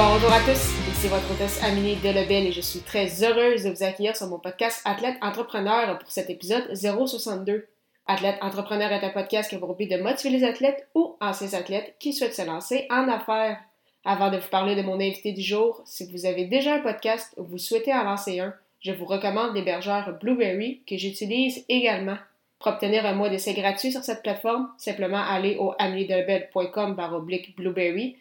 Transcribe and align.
Bonjour 0.00 0.32
à 0.32 0.38
tous, 0.38 0.78
ici 0.92 1.08
votre 1.08 1.28
hôtesse 1.32 1.60
Amélie 1.64 1.96
Delebel 1.96 2.46
et 2.46 2.52
je 2.52 2.60
suis 2.60 2.78
très 2.78 3.24
heureuse 3.24 3.64
de 3.64 3.70
vous 3.70 3.82
accueillir 3.82 4.14
sur 4.14 4.28
mon 4.28 4.38
podcast 4.38 4.80
Athlète 4.84 5.16
Entrepreneur 5.22 5.98
pour 5.98 6.08
cet 6.12 6.30
épisode 6.30 6.72
062. 6.72 7.66
Athlète 8.06 8.36
Entrepreneur 8.40 8.92
est 8.92 9.04
un 9.04 9.10
podcast 9.10 9.50
qui 9.50 9.56
a 9.56 9.58
pour 9.58 9.74
but 9.74 9.90
de 9.90 9.96
motiver 9.96 10.38
les 10.38 10.44
athlètes 10.44 10.86
ou 10.94 11.16
anciens 11.20 11.58
athlètes 11.58 11.96
qui 11.98 12.12
souhaitent 12.12 12.36
se 12.36 12.46
lancer 12.46 12.86
en 12.90 13.08
affaires. 13.08 13.58
Avant 14.04 14.30
de 14.30 14.36
vous 14.36 14.48
parler 14.48 14.76
de 14.76 14.82
mon 14.82 15.00
invité 15.00 15.32
du 15.32 15.42
jour, 15.42 15.82
si 15.84 16.08
vous 16.12 16.26
avez 16.26 16.44
déjà 16.44 16.74
un 16.74 16.80
podcast 16.80 17.34
ou 17.36 17.42
vous 17.42 17.58
souhaitez 17.58 17.92
en 17.92 18.04
lancer 18.04 18.38
un, 18.38 18.54
je 18.80 18.92
vous 18.92 19.04
recommande 19.04 19.56
l'hébergeur 19.56 20.16
Blueberry 20.20 20.80
que 20.86 20.96
j'utilise 20.96 21.64
également. 21.68 22.18
Pour 22.60 22.72
obtenir 22.72 23.04
un 23.04 23.14
mois 23.14 23.30
d'essai 23.30 23.52
gratuit 23.52 23.90
sur 23.90 24.04
cette 24.04 24.22
plateforme, 24.22 24.68
simplement 24.78 25.24
aller 25.28 25.56
au 25.56 25.74
ameliedelbel.com 25.76 26.94
blueberry 27.56 28.16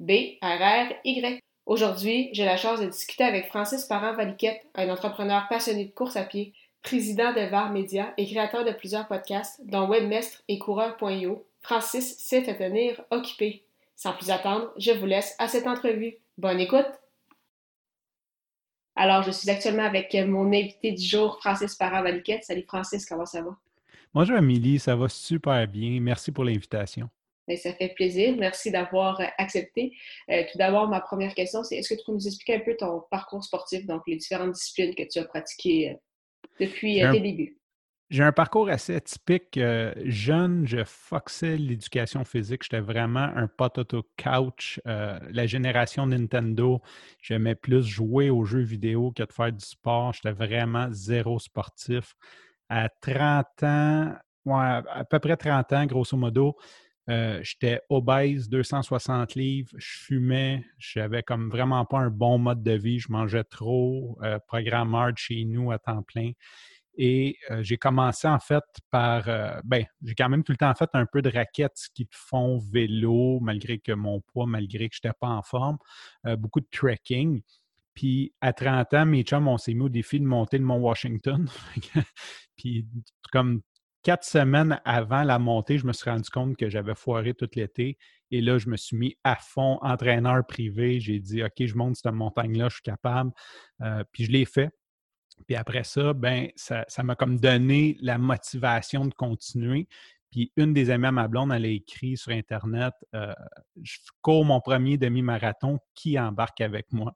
B-L-U-B-R-R-Y. 0.00 1.40
Aujourd'hui, 1.66 2.30
j'ai 2.32 2.44
la 2.44 2.56
chance 2.56 2.80
de 2.80 2.86
discuter 2.86 3.24
avec 3.24 3.48
Francis 3.48 3.84
Parent-Valiquette, 3.84 4.66
un 4.74 4.88
entrepreneur 4.88 5.46
passionné 5.48 5.84
de 5.84 5.90
course 5.90 6.16
à 6.16 6.24
pied, 6.24 6.54
président 6.82 7.32
de 7.32 7.40
VAR 7.40 7.70
Media 7.72 8.14
et 8.16 8.26
créateur 8.26 8.64
de 8.64 8.72
plusieurs 8.72 9.06
podcasts, 9.06 9.60
dont 9.66 9.88
Webmestre 9.88 10.42
et 10.48 10.58
Coureur.io. 10.58 11.46
Francis 11.60 12.16
sait 12.18 12.42
te 12.42 12.50
tenir 12.50 13.02
occupé. 13.10 13.64
Sans 13.96 14.12
plus 14.12 14.30
attendre, 14.30 14.72
je 14.78 14.92
vous 14.92 15.06
laisse 15.06 15.34
à 15.38 15.48
cette 15.48 15.66
entrevue. 15.66 16.14
Bonne 16.38 16.60
écoute! 16.60 16.86
Alors, 18.94 19.22
je 19.22 19.30
suis 19.30 19.50
actuellement 19.50 19.84
avec 19.84 20.14
mon 20.14 20.46
invité 20.46 20.92
du 20.92 21.04
jour, 21.04 21.38
Francis 21.40 21.74
Parent-Valiquette. 21.74 22.44
Salut 22.44 22.64
Francis, 22.66 23.04
comment 23.06 23.26
ça 23.26 23.42
va? 23.42 23.56
Bonjour 24.14 24.36
Amélie, 24.36 24.78
ça 24.78 24.96
va 24.96 25.08
super 25.08 25.68
bien. 25.68 26.00
Merci 26.00 26.32
pour 26.32 26.44
l'invitation. 26.44 27.10
Ben, 27.48 27.56
ça 27.56 27.72
fait 27.72 27.88
plaisir. 27.88 28.36
Merci 28.36 28.70
d'avoir 28.70 29.18
euh, 29.20 29.24
accepté. 29.38 29.96
Euh, 30.30 30.42
tout 30.52 30.58
d'abord, 30.58 30.86
ma 30.86 31.00
première 31.00 31.34
question, 31.34 31.64
c'est 31.64 31.76
est-ce 31.76 31.94
que 31.94 31.98
tu 31.98 32.04
peux 32.04 32.12
nous 32.12 32.26
expliquer 32.26 32.56
un 32.56 32.60
peu 32.60 32.76
ton 32.76 33.02
parcours 33.10 33.42
sportif, 33.42 33.86
donc 33.86 34.02
les 34.06 34.16
différentes 34.16 34.52
disciplines 34.52 34.94
que 34.94 35.02
tu 35.10 35.18
as 35.18 35.24
pratiquées 35.24 35.92
euh, 35.92 35.94
depuis 36.60 37.00
tes 37.00 37.20
débuts? 37.20 37.58
J'ai 38.10 38.22
un 38.22 38.32
parcours 38.32 38.68
assez 38.68 38.94
atypique. 38.94 39.58
jeune, 40.04 40.66
je 40.66 40.82
foxais 40.84 41.56
l'éducation 41.58 42.24
physique. 42.24 42.62
J'étais 42.62 42.80
vraiment 42.80 43.30
un 43.34 43.48
potato 43.48 44.02
couch. 44.22 44.80
la 44.86 45.46
génération 45.46 46.06
Nintendo, 46.06 46.80
j'aimais 47.20 47.54
plus 47.54 47.86
jouer 47.86 48.30
aux 48.30 48.44
jeux 48.44 48.62
vidéo 48.62 49.12
que 49.12 49.22
de 49.22 49.32
faire 49.32 49.52
du 49.52 49.64
sport. 49.64 50.14
J'étais 50.14 50.32
vraiment 50.32 50.88
zéro 50.90 51.38
sportif. 51.38 52.14
À 52.70 52.88
30 52.88 53.46
ans, 53.64 54.14
ouais, 54.46 54.80
à 54.90 55.04
peu 55.04 55.18
près 55.18 55.36
30 55.36 55.72
ans, 55.74 55.84
grosso 55.84 56.16
modo, 56.16 56.56
euh, 57.08 57.40
j'étais 57.42 57.80
obèse, 57.88 58.48
260 58.48 59.34
livres, 59.34 59.70
je 59.76 59.98
fumais, 59.98 60.64
j'avais 60.78 61.22
comme 61.22 61.48
vraiment 61.48 61.84
pas 61.86 61.98
un 61.98 62.10
bon 62.10 62.38
mode 62.38 62.62
de 62.62 62.72
vie, 62.72 62.98
je 62.98 63.10
mangeais 63.10 63.44
trop, 63.44 64.18
euh, 64.22 64.38
programmeur 64.46 65.12
de 65.12 65.18
chez 65.18 65.44
nous 65.44 65.70
à 65.70 65.78
temps 65.78 66.02
plein. 66.02 66.32
Et 66.98 67.36
euh, 67.50 67.62
j'ai 67.62 67.78
commencé 67.78 68.28
en 68.28 68.40
fait 68.40 68.64
par, 68.90 69.24
ben, 69.64 69.84
j'ai 70.02 70.14
quand 70.14 70.28
même 70.28 70.42
tout 70.42 70.52
le 70.52 70.58
temps 70.58 70.74
fait 70.74 70.90
un 70.94 71.06
peu 71.06 71.22
de 71.22 71.30
raquettes 71.30 71.88
qui 71.94 72.06
te 72.06 72.16
font 72.16 72.58
vélo, 72.58 73.38
malgré 73.40 73.78
que 73.78 73.92
mon 73.92 74.20
poids, 74.20 74.46
malgré 74.46 74.88
que 74.88 74.96
je 74.96 75.00
n'étais 75.06 75.16
pas 75.18 75.28
en 75.28 75.42
forme, 75.42 75.78
beaucoup 76.36 76.60
de 76.60 76.66
trekking. 76.70 77.42
Puis 77.94 78.32
à 78.40 78.52
30 78.52 78.94
ans, 78.94 79.06
mes 79.06 79.22
chums, 79.22 79.48
on 79.48 79.58
s'est 79.58 79.74
mis 79.74 79.82
au 79.82 79.88
défi 79.88 80.20
de 80.20 80.24
monter 80.24 80.58
le 80.58 80.64
Mont 80.64 80.78
Washington. 80.78 81.48
Puis 82.56 82.86
comme 83.32 83.62
quatre 84.02 84.24
semaines 84.24 84.80
avant 84.84 85.22
la 85.22 85.38
montée, 85.38 85.78
je 85.78 85.86
me 85.86 85.92
suis 85.92 86.08
rendu 86.08 86.30
compte 86.30 86.56
que 86.56 86.68
j'avais 86.68 86.94
foiré 86.94 87.34
tout 87.34 87.48
l'été. 87.54 87.98
Et 88.30 88.40
là, 88.40 88.58
je 88.58 88.68
me 88.68 88.76
suis 88.76 88.96
mis 88.96 89.16
à 89.24 89.36
fond, 89.36 89.78
entraîneur 89.82 90.46
privé. 90.46 91.00
J'ai 91.00 91.18
dit, 91.18 91.42
OK, 91.42 91.52
je 91.58 91.74
monte 91.74 91.96
cette 91.96 92.12
montagne-là, 92.12 92.68
je 92.68 92.74
suis 92.74 92.82
capable. 92.82 93.32
Euh, 93.82 94.04
puis 94.12 94.24
je 94.24 94.32
l'ai 94.32 94.44
fait. 94.44 94.70
Puis 95.46 95.56
après 95.56 95.84
ça, 95.84 96.12
ben, 96.12 96.48
ça 96.56 97.02
m'a 97.02 97.14
comme 97.14 97.38
donné 97.38 97.96
la 98.00 98.18
motivation 98.18 99.06
de 99.06 99.14
continuer. 99.14 99.88
Puis 100.30 100.52
une 100.56 100.74
des 100.74 100.90
amies 100.90 101.06
à 101.06 101.12
ma 101.12 101.28
blonde, 101.28 101.52
elle 101.52 101.64
a 101.64 101.68
écrit 101.68 102.16
sur 102.16 102.32
Internet 102.32 102.92
euh, 103.14 103.32
Je 103.82 103.98
cours 104.20 104.44
mon 104.44 104.60
premier 104.60 104.98
demi-marathon, 104.98 105.78
qui 105.94 106.18
embarque 106.18 106.60
avec 106.60 106.92
moi 106.92 107.14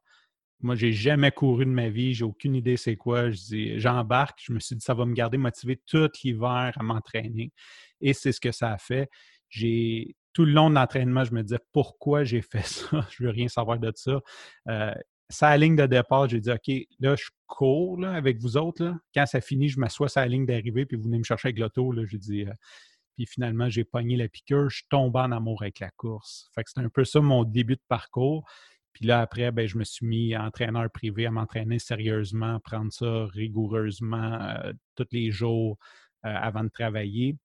moi, 0.63 0.75
j'ai 0.75 0.93
jamais 0.93 1.33
couru 1.33 1.65
de 1.65 1.71
ma 1.71 1.89
vie, 1.89 2.15
j'ai 2.15 2.25
aucune 2.25 2.55
idée 2.55 2.77
c'est 2.77 2.97
quoi. 2.97 3.31
Je 3.31 3.37
dis, 3.37 3.81
j'embarque, 3.81 4.41
je 4.43 4.53
me 4.53 4.61
suis 4.61 4.77
dit, 4.77 4.85
ça 4.85 4.95
va 4.95 5.05
me 5.05 5.15
garder 5.15 5.39
motivé 5.39 5.81
tout 5.87 6.09
l'hiver 6.23 6.73
à 6.77 6.83
m'entraîner. 6.83 7.53
Et 8.01 8.13
c'est 8.13 8.33
ce 8.33 8.41
que 8.41 8.53
ça 8.53 8.73
a 8.73 8.79
fait. 8.79 9.09
J'ai 9.49 10.17
tout 10.33 10.45
le 10.45 10.53
long 10.53 10.71
de 10.71 10.75
l'entraînement, 10.75 11.25
je 11.25 11.35
me 11.35 11.43
disais 11.43 11.61
pourquoi 11.73 12.25
j'ai 12.25 12.43
fait 12.43 12.63
ça? 12.67 13.07
je 13.11 13.25
veux 13.25 13.31
rien 13.31 13.49
savoir 13.49 13.79
de 13.79 13.93
ça. 13.95 14.21
Euh, 14.69 14.95
sa 15.29 15.57
ligne 15.57 15.77
de 15.77 15.87
départ, 15.87 16.29
j'ai 16.29 16.41
dit 16.41 16.51
OK, 16.51 16.71
là, 17.01 17.17
je 17.17 17.31
cours 17.47 18.05
avec 18.05 18.39
vous 18.39 18.57
autres. 18.57 18.95
Quand 19.15 19.27
ça 19.27 19.41
finit, 19.41 19.69
je 19.69 19.81
m'assois 19.81 20.09
la 20.17 20.27
ligne 20.27 20.47
d'arrivée, 20.47 20.85
puis 20.87 20.97
vous 20.97 21.05
venez 21.05 21.19
me 21.19 21.25
chercher 21.25 21.49
avec 21.49 21.59
l'auto. 21.59 21.93
J'ai 22.05 22.19
dit, 22.19 22.43
euh, 22.43 22.53
puis 23.17 23.27
finalement, 23.27 23.69
j'ai 23.69 23.85
pogné 23.85 24.17
la 24.17 24.29
piqûre, 24.29 24.71
je 24.71 24.83
tombé 24.89 25.21
en 25.21 25.33
amour 25.33 25.63
avec 25.63 25.81
la 25.81 25.91
course. 25.91 26.51
Fait 26.55 26.63
que 26.63 26.71
c'était 26.71 26.85
un 26.85 26.89
peu 26.89 27.05
ça 27.05 27.21
mon 27.21 27.45
début 27.45 27.77
de 27.77 27.83
parcours. 27.89 28.45
Puis 28.93 29.07
là, 29.07 29.21
après, 29.21 29.51
ben, 29.53 29.67
je 29.67 29.79
me 29.79 29.85
suis 29.85 30.07
mis 30.07 30.37
entraîneur 30.37 30.91
privé 30.91 31.27
à 31.27 31.31
m'entraîner 31.31 31.79
sérieusement, 31.79 32.61
prendre 32.61 32.93
ça 32.93 33.27
rigoureusement 33.27 34.39
euh, 34.41 34.73
tous 34.97 35.07
les 35.13 35.31
jours 35.31 35.79
euh, 36.27 36.35
avant 36.35 36.65
de 36.65 36.69
travailler. 36.69 37.37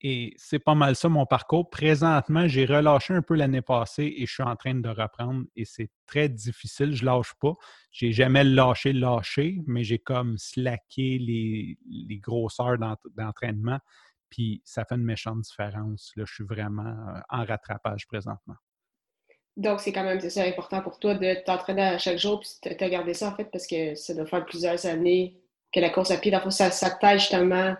Et 0.00 0.32
c'est 0.36 0.58
pas 0.58 0.74
mal 0.74 0.96
ça 0.96 1.08
mon 1.08 1.26
parcours. 1.26 1.68
Présentement, 1.68 2.48
j'ai 2.48 2.64
relâché 2.64 3.14
un 3.14 3.22
peu 3.22 3.34
l'année 3.34 3.62
passée 3.62 4.14
et 4.16 4.26
je 4.26 4.32
suis 4.32 4.42
en 4.42 4.56
train 4.56 4.74
de 4.74 4.88
reprendre 4.88 5.44
et 5.56 5.64
c'est 5.64 5.90
très 6.06 6.28
difficile. 6.28 6.94
Je 6.94 7.04
lâche 7.04 7.34
pas. 7.40 7.54
J'ai 7.90 8.12
jamais 8.12 8.44
lâché, 8.44 8.92
lâché, 8.92 9.60
mais 9.66 9.84
j'ai 9.84 9.98
comme 9.98 10.38
slacké 10.38 11.18
les, 11.18 11.78
les 11.86 12.18
grosseurs 12.18 12.78
d'entraînement. 13.16 13.78
Puis 14.30 14.62
ça 14.64 14.84
fait 14.84 14.94
une 14.94 15.04
méchante 15.04 15.42
différence. 15.42 16.12
Là, 16.16 16.24
je 16.26 16.32
suis 16.32 16.44
vraiment 16.44 16.86
euh, 16.86 17.20
en 17.28 17.44
rattrapage 17.44 18.06
présentement. 18.06 18.56
Donc, 19.56 19.80
c'est 19.80 19.92
quand 19.92 20.04
même 20.04 20.20
c'est 20.20 20.48
important 20.48 20.80
pour 20.80 20.98
toi 20.98 21.14
de 21.14 21.34
t'entraîner 21.44 21.82
à 21.82 21.98
chaque 21.98 22.18
jour 22.18 22.40
puis 22.40 22.50
de 22.70 22.88
garder 22.88 23.14
ça, 23.14 23.28
en 23.28 23.36
fait, 23.36 23.44
parce 23.44 23.66
que 23.66 23.94
ça 23.94 24.14
doit 24.14 24.26
faire 24.26 24.44
plusieurs 24.46 24.86
années 24.86 25.36
que 25.72 25.80
la 25.80 25.90
course 25.90 26.10
à 26.10 26.18
pied, 26.18 26.32
ça, 26.50 26.70
ça 26.70 26.90
t'aide 26.90 27.18
justement, 27.18 27.74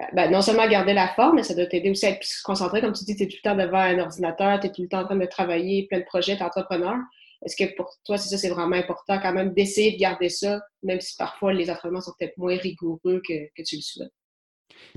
euh, 0.00 0.04
ben, 0.14 0.30
non 0.30 0.42
seulement 0.42 0.62
à 0.62 0.68
garder 0.68 0.94
la 0.94 1.08
forme, 1.08 1.36
mais 1.36 1.42
ça 1.42 1.54
doit 1.54 1.66
t'aider 1.66 1.90
aussi 1.90 2.06
à 2.06 2.10
être 2.10 2.20
plus 2.20 2.40
concentré. 2.42 2.80
Comme 2.80 2.92
tu 2.92 3.04
dis, 3.04 3.16
tu 3.16 3.24
es 3.24 3.28
tout 3.28 3.36
le 3.42 3.50
temps 3.50 3.56
devant 3.56 3.78
un 3.78 3.98
ordinateur, 3.98 4.60
tu 4.60 4.66
es 4.66 4.72
tout 4.72 4.82
le 4.82 4.88
temps 4.88 5.00
en 5.02 5.04
train 5.06 5.16
de 5.16 5.26
travailler, 5.26 5.86
plein 5.86 6.00
de 6.00 6.04
projets, 6.04 6.36
tu 6.36 6.42
entrepreneur. 6.42 6.96
Est-ce 7.44 7.56
que 7.56 7.74
pour 7.76 7.94
toi, 8.04 8.18
c'est 8.18 8.30
ça, 8.30 8.38
c'est 8.38 8.48
vraiment 8.48 8.76
important 8.76 9.18
quand 9.20 9.32
même 9.32 9.52
d'essayer 9.52 9.92
de 9.92 9.98
garder 9.98 10.28
ça, 10.30 10.60
même 10.82 11.00
si 11.00 11.16
parfois 11.16 11.52
les 11.52 11.70
entraînements 11.70 12.00
sont 12.00 12.12
peut-être 12.18 12.36
moins 12.38 12.56
rigoureux 12.56 13.22
que, 13.26 13.46
que 13.54 13.62
tu 13.62 13.76
le 13.76 13.82
souhaites? 13.82 14.12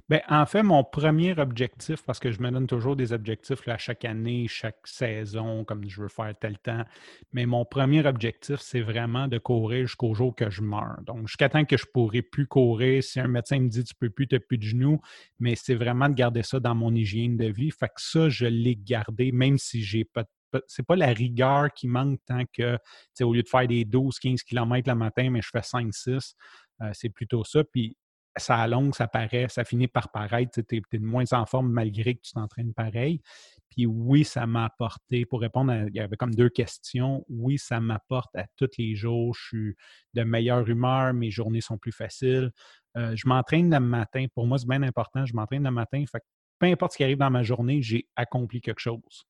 Bien, 0.09 0.21
en 0.27 0.45
fait, 0.45 0.63
mon 0.63 0.83
premier 0.83 1.37
objectif, 1.39 2.03
parce 2.03 2.19
que 2.19 2.31
je 2.31 2.41
me 2.41 2.49
donne 2.49 2.67
toujours 2.67 2.95
des 2.95 3.13
objectifs 3.13 3.67
à 3.67 3.77
chaque 3.77 4.05
année, 4.05 4.47
chaque 4.47 4.85
saison, 4.85 5.63
comme 5.63 5.87
je 5.87 6.01
veux 6.01 6.07
faire 6.07 6.33
tel 6.39 6.57
temps, 6.57 6.83
mais 7.31 7.45
mon 7.45 7.65
premier 7.65 8.05
objectif, 8.05 8.59
c'est 8.59 8.81
vraiment 8.81 9.27
de 9.27 9.37
courir 9.37 9.85
jusqu'au 9.85 10.13
jour 10.13 10.35
que 10.35 10.49
je 10.49 10.61
meurs. 10.61 10.99
Donc, 11.05 11.27
jusqu'à 11.27 11.49
temps 11.49 11.65
que 11.65 11.77
je 11.77 11.85
ne 11.85 11.91
pourrai 11.91 12.21
plus 12.21 12.47
courir, 12.47 13.03
si 13.03 13.19
un 13.19 13.27
médecin 13.27 13.59
me 13.59 13.69
dit 13.69 13.83
tu 13.83 13.93
ne 13.93 14.07
peux 14.07 14.09
plus, 14.09 14.27
tu 14.27 14.35
n'as 14.35 14.39
plus 14.39 14.57
de 14.57 14.63
genoux, 14.63 14.99
mais 15.39 15.55
c'est 15.55 15.75
vraiment 15.75 16.09
de 16.09 16.15
garder 16.15 16.43
ça 16.43 16.59
dans 16.59 16.75
mon 16.75 16.93
hygiène 16.93 17.37
de 17.37 17.47
vie. 17.47 17.71
Fait 17.71 17.87
que 17.87 18.01
ça, 18.01 18.29
je 18.29 18.45
l'ai 18.45 18.75
gardé, 18.75 19.31
même 19.31 19.57
si 19.57 19.83
j'ai 19.83 20.05
pas 20.05 20.23
c'est 20.65 20.81
pas 20.81 20.95
la 20.95 21.13
rigueur 21.13 21.71
qui 21.71 21.87
manque 21.87 22.19
tant 22.25 22.43
que, 22.51 22.75
au 23.21 23.33
lieu 23.33 23.43
de 23.43 23.47
faire 23.47 23.67
des 23.67 23.85
12-15 23.85 24.43
km 24.43 24.89
le 24.89 24.95
matin, 24.95 25.29
mais 25.29 25.43
je 25.43 25.49
fais 25.51 25.61
5-6, 25.61 26.33
euh, 26.81 26.89
c'est 26.93 27.09
plutôt 27.09 27.43
ça. 27.43 27.63
Puis 27.63 27.95
ça 28.39 28.57
à 28.57 28.67
longue, 28.67 28.95
ça 28.95 29.07
paraît, 29.07 29.47
ça 29.49 29.63
finit 29.63 29.87
par 29.87 30.11
paraître, 30.11 30.61
tu 30.61 30.77
es, 30.77 30.97
de 30.97 31.05
moins 31.05 31.25
en 31.31 31.45
forme 31.45 31.71
malgré 31.71 32.15
que 32.15 32.21
tu 32.21 32.33
t'entraînes 32.33 32.73
pareil. 32.73 33.21
Puis 33.69 33.85
oui, 33.85 34.23
ça 34.23 34.47
m'a 34.47 34.65
apporté, 34.65 35.25
pour 35.25 35.41
répondre, 35.41 35.73
il 35.87 35.95
y 35.95 35.99
avait 35.99 36.17
comme 36.17 36.33
deux 36.33 36.49
questions, 36.49 37.23
oui, 37.29 37.57
ça 37.57 37.79
m'apporte 37.79 38.35
à 38.35 38.45
tous 38.57 38.69
les 38.77 38.95
jours, 38.95 39.35
je 39.35 39.47
suis 39.47 39.75
de 40.15 40.23
meilleure 40.23 40.67
humeur, 40.67 41.13
mes 41.13 41.29
journées 41.29 41.61
sont 41.61 41.77
plus 41.77 41.91
faciles. 41.91 42.51
Euh, 42.97 43.15
je 43.15 43.27
m'entraîne 43.27 43.71
le 43.71 43.79
matin, 43.79 44.25
pour 44.33 44.47
moi 44.47 44.57
c'est 44.57 44.67
bien 44.67 44.81
important, 44.81 45.25
je 45.25 45.35
m'entraîne 45.35 45.63
le 45.63 45.71
matin, 45.71 46.03
fait 46.11 46.23
peu 46.59 46.65
importe 46.65 46.93
ce 46.93 46.97
qui 46.97 47.03
arrive 47.03 47.17
dans 47.17 47.29
ma 47.29 47.43
journée, 47.43 47.81
j'ai 47.81 48.07
accompli 48.15 48.59
quelque 48.61 48.81
chose. 48.81 49.28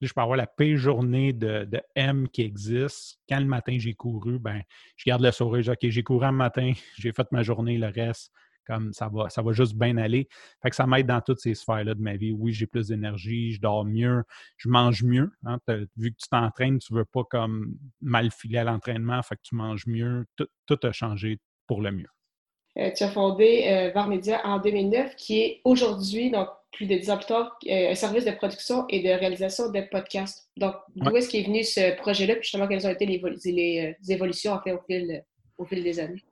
Je 0.00 0.12
peux 0.12 0.20
avoir 0.20 0.36
la 0.36 0.46
pire 0.46 0.78
journée 0.78 1.32
de, 1.32 1.68
M 1.94 2.28
qui 2.28 2.42
existe. 2.42 3.18
Quand 3.28 3.40
le 3.40 3.46
matin 3.46 3.76
j'ai 3.78 3.94
couru, 3.94 4.38
ben, 4.38 4.62
je 4.96 5.04
garde 5.04 5.22
le 5.22 5.30
sourire. 5.30 5.68
OK, 5.68 5.88
j'ai 5.88 6.02
couru 6.02 6.24
un 6.24 6.32
matin, 6.32 6.72
j'ai 6.98 7.12
fait 7.12 7.30
ma 7.32 7.42
journée, 7.42 7.76
le 7.78 7.88
reste, 7.88 8.32
comme 8.66 8.92
ça 8.92 9.08
va, 9.12 9.28
ça 9.28 9.42
va 9.42 9.52
juste 9.52 9.74
bien 9.74 9.96
aller. 9.96 10.28
Fait 10.62 10.70
que 10.70 10.76
ça 10.76 10.86
m'aide 10.86 11.06
dans 11.06 11.20
toutes 11.20 11.40
ces 11.40 11.54
sphères-là 11.54 11.94
de 11.94 12.00
ma 12.00 12.16
vie. 12.16 12.32
Oui, 12.32 12.52
j'ai 12.52 12.66
plus 12.66 12.88
d'énergie, 12.88 13.52
je 13.52 13.60
dors 13.60 13.84
mieux, 13.84 14.22
je 14.56 14.68
mange 14.68 15.02
mieux. 15.02 15.30
Hein. 15.44 15.58
Vu 15.96 16.12
que 16.12 16.16
tu 16.16 16.28
t'entraînes, 16.28 16.78
tu 16.78 16.92
ne 16.92 16.98
veux 16.98 17.04
pas 17.04 17.24
comme 17.24 17.76
mal 18.00 18.30
filer 18.30 18.58
à 18.58 18.64
l'entraînement, 18.64 19.22
fait 19.22 19.36
que 19.36 19.42
tu 19.42 19.54
manges 19.54 19.86
mieux. 19.86 20.24
Tout, 20.36 20.78
a 20.82 20.92
changé 20.92 21.40
pour 21.66 21.82
le 21.82 21.90
mieux. 21.90 22.08
Euh, 22.78 22.90
tu 22.96 23.02
as 23.02 23.10
fondé 23.10 23.64
euh, 23.66 23.90
VAR 23.92 24.06
Media 24.06 24.40
en 24.46 24.60
2009, 24.60 25.16
qui 25.16 25.40
est 25.40 25.60
aujourd'hui, 25.64 26.30
donc 26.30 26.48
plus 26.72 26.86
de 26.86 26.94
10 26.96 27.10
ans 27.10 27.16
plus 27.16 27.26
tard, 27.26 27.58
euh, 27.68 27.90
un 27.90 27.94
service 27.94 28.24
de 28.24 28.30
production 28.30 28.86
et 28.88 29.02
de 29.02 29.08
réalisation 29.08 29.70
de 29.70 29.80
podcasts. 29.90 30.48
Donc, 30.56 30.74
d'où 30.94 31.16
est-ce 31.16 31.28
qu'est 31.28 31.42
venu 31.42 31.64
ce 31.64 31.96
projet-là, 31.96 32.34
puis 32.34 32.44
justement, 32.44 32.68
quelles 32.68 32.86
ont 32.86 32.90
été 32.90 33.06
les, 33.06 33.20
les, 33.44 33.96
évolutions 34.08 34.52
en 34.52 34.60
fait, 34.60 34.72
au, 34.72 34.80
fil, 34.86 35.22
au 35.58 35.64
fil 35.64 35.82
des 35.82 35.98
années? 36.00 36.22